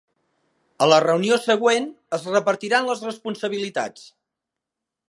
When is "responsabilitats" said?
3.11-4.13